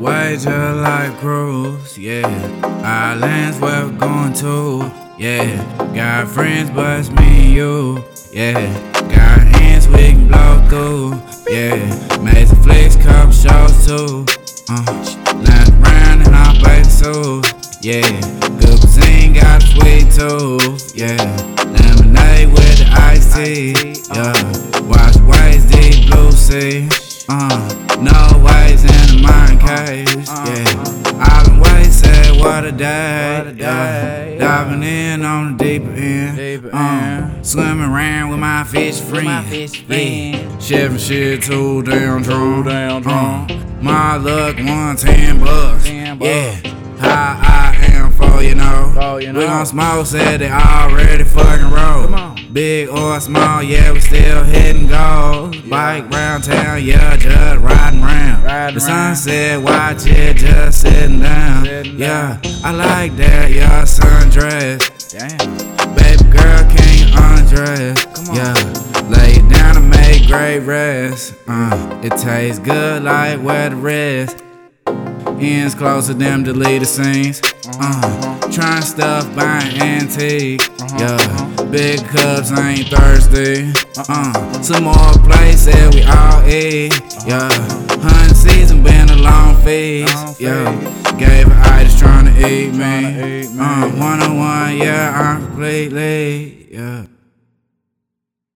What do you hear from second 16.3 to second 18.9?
our bathing suits, yeah. Good